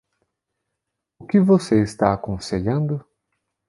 O 1.19 1.27
que 1.27 1.39
você 1.39 1.83
está 1.83 2.11
aconselhando? 2.11 3.05